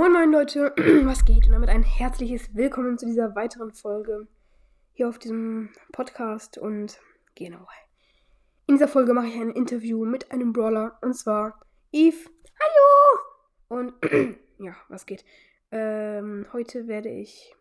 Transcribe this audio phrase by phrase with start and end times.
[0.00, 0.72] Moin moin Leute,
[1.04, 1.44] was geht?
[1.44, 4.26] Und damit ein herzliches Willkommen zu dieser weiteren Folge
[4.94, 6.56] hier auf diesem Podcast.
[6.56, 6.98] Und
[7.34, 7.68] genau,
[8.66, 11.60] in dieser Folge mache ich ein Interview mit einem Brawler und zwar
[11.92, 12.30] Eve.
[12.58, 13.82] Hallo!
[13.82, 13.92] Und
[14.58, 15.22] ja, was geht?
[15.70, 17.54] Ähm, heute werde ich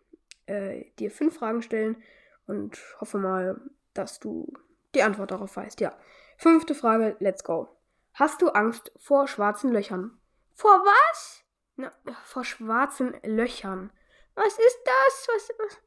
[0.46, 2.02] äh, dir fünf Fragen stellen
[2.48, 3.60] und hoffe mal,
[3.94, 4.54] dass du
[4.96, 5.82] die Antwort darauf weißt.
[5.82, 5.92] Ja.
[6.38, 7.68] Fünfte Frage, let's go.
[8.14, 10.18] Hast du Angst vor schwarzen Löchern?
[10.56, 11.44] Vor was?
[11.80, 11.94] Na,
[12.26, 13.90] vor schwarzen Löchern.
[14.36, 15.28] Was ist das?
[15.34, 15.78] Was, was,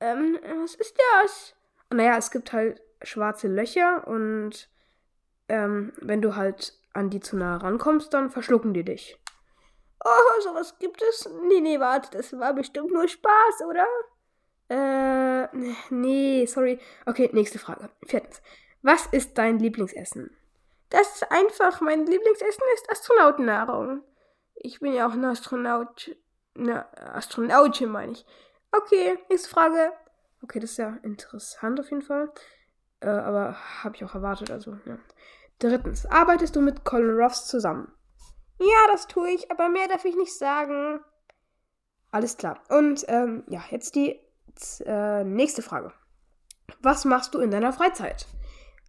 [0.00, 1.54] ähm, was ist das?
[1.90, 4.70] Naja, es gibt halt schwarze Löcher und
[5.50, 9.20] ähm, wenn du halt an die zu nah rankommst, dann verschlucken die dich.
[10.02, 11.28] Oh, sowas gibt es?
[11.42, 13.86] Nee, nee, warte, das war bestimmt nur Spaß, oder?
[14.70, 15.48] Äh,
[15.90, 16.80] nee, sorry.
[17.04, 17.90] Okay, nächste Frage.
[18.06, 18.40] Viertens.
[18.80, 20.34] Was ist dein Lieblingsessen?
[20.88, 24.02] Das ist einfach, mein Lieblingsessen ist Astronautennahrung.
[24.60, 26.16] Ich bin ja auch ein Astronaut.
[26.54, 28.26] Ne, Astronautin meine ich.
[28.72, 29.92] Okay, nächste Frage.
[30.42, 32.32] Okay, das ist ja interessant auf jeden Fall.
[33.00, 34.98] Äh, aber habe ich auch erwartet, also, ja.
[35.60, 37.92] Drittens, arbeitest du mit Colin Ruffs zusammen?
[38.60, 41.00] Ja, das tue ich, aber mehr darf ich nicht sagen.
[42.10, 42.60] Alles klar.
[42.68, 44.20] Und ähm, ja, jetzt die
[44.84, 45.92] äh, nächste Frage.
[46.80, 48.26] Was machst du in deiner Freizeit?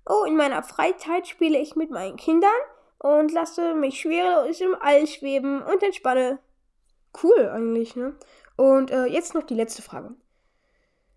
[0.06, 2.50] Oh, in meiner Freizeit spiele ich mit meinen Kindern
[3.00, 6.40] und lasse mich schwerelos im All schweben und entspanne.
[7.24, 8.16] Cool eigentlich, ne?
[8.56, 10.16] Und äh, jetzt noch die letzte Frage.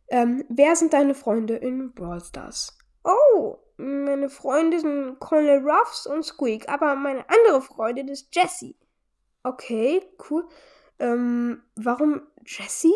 [0.09, 2.79] Ähm, wer sind deine Freunde in Brawl Stars?
[3.05, 8.77] Oh, meine Freunde sind Colonel Ruffs und Squeak, aber meine andere Freundin ist Jessie.
[9.43, 10.47] Okay, cool.
[10.99, 12.95] Ähm, warum Jessie?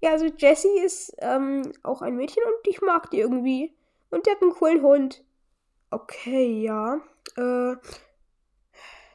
[0.00, 3.76] Ja, also Jessie ist ähm, auch ein Mädchen und ich mag die irgendwie.
[4.10, 5.24] Und der hat einen coolen Hund.
[5.90, 7.00] Okay, ja.
[7.36, 7.76] Äh,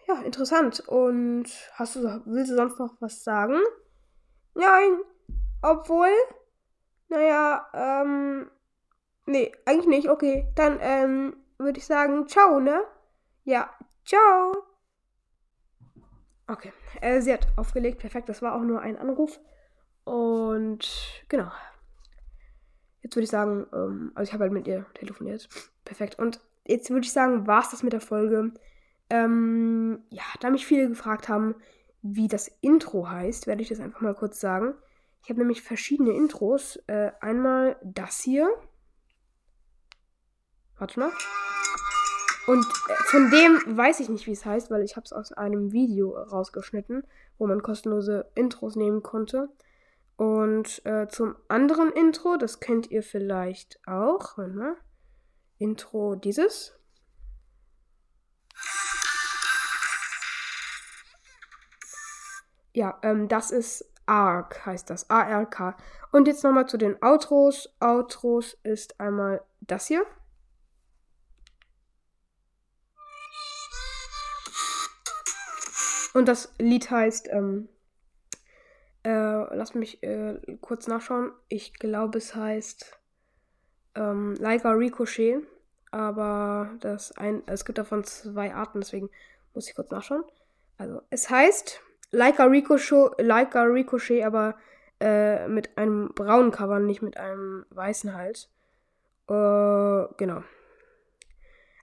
[0.09, 0.81] ja, interessant.
[0.87, 3.59] Und hast du, willst du sonst noch was sagen?
[4.55, 4.99] Nein.
[5.61, 6.09] Obwohl,
[7.09, 8.49] naja, ähm,
[9.25, 10.09] nee, eigentlich nicht.
[10.09, 12.81] Okay, dann, ähm, würde ich sagen, ciao, ne?
[13.43, 13.69] Ja,
[14.05, 14.63] ciao.
[16.47, 17.99] Okay, äh, sie hat aufgelegt.
[17.99, 19.39] Perfekt, das war auch nur ein Anruf.
[20.05, 20.89] Und
[21.27, 21.51] genau.
[23.01, 25.47] Jetzt würde ich sagen, ähm, also ich habe halt mit ihr telefoniert.
[25.85, 26.17] Perfekt.
[26.17, 28.53] Und jetzt würde ich sagen, war es das mit der Folge.
[29.09, 31.55] Ähm, ja, da mich viele gefragt haben,
[32.01, 34.75] wie das Intro heißt, werde ich das einfach mal kurz sagen.
[35.23, 36.77] Ich habe nämlich verschiedene Intros.
[36.87, 38.49] Äh, einmal das hier.
[40.77, 41.11] Warte mal.
[42.47, 45.33] Und äh, von dem weiß ich nicht, wie es heißt, weil ich habe es aus
[45.33, 47.03] einem Video rausgeschnitten,
[47.37, 49.49] wo man kostenlose Intros nehmen konnte.
[50.15, 54.37] Und äh, zum anderen Intro, das kennt ihr vielleicht auch.
[54.37, 54.75] Warte mal.
[55.59, 56.78] Intro dieses.
[62.73, 65.09] Ja, ähm, das ist ARK, heißt das.
[65.09, 65.75] A-R-K.
[66.11, 67.69] Und jetzt nochmal zu den Outros.
[67.79, 70.05] Outros ist einmal das hier.
[76.13, 77.69] Und das Lied heißt, ähm,
[79.03, 81.31] äh, lass mich äh, kurz nachschauen.
[81.47, 82.99] Ich glaube, es heißt
[83.95, 85.41] ähm, Leica Ricochet.
[85.91, 89.09] Aber das ein, es gibt davon zwei Arten, deswegen
[89.53, 90.23] muss ich kurz nachschauen.
[90.77, 91.81] Also, es heißt
[92.11, 94.55] Leica Ricochet, Leica Ricochet aber
[94.99, 98.49] äh, mit einem braunen Cover, nicht mit einem weißen Hals.
[99.29, 100.43] Äh, genau.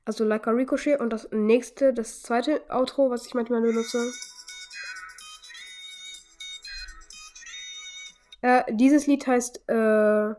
[0.04, 3.98] Also Leica Ricochet und das nächste, das zweite Outro, was ich manchmal benutze.
[8.42, 10.34] Äh, dieses Lied heißt, äh,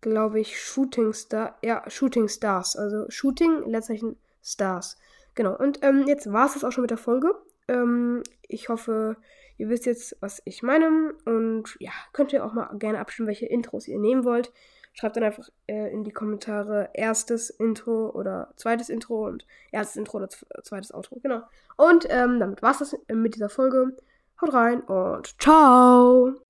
[0.00, 1.58] glaube ich, Shooting Star.
[1.62, 2.76] Ja, Shooting Stars.
[2.76, 4.96] Also Shooting, Leerzeichen Stars.
[5.34, 5.56] Genau.
[5.56, 7.34] Und ähm, jetzt war es das auch schon mit der Folge.
[7.68, 9.16] Ähm, ich hoffe,
[9.56, 11.14] ihr wisst jetzt, was ich meine.
[11.24, 14.52] Und ja, könnt ihr auch mal gerne abstimmen, welche Intros ihr nehmen wollt.
[14.92, 20.18] Schreibt dann einfach äh, in die Kommentare erstes Intro oder zweites Intro und erstes Intro
[20.18, 21.18] oder zweites Outro.
[21.20, 21.42] Genau.
[21.76, 23.96] Und ähm, damit war es das mit dieser Folge.
[24.40, 26.43] Haut rein und ciao!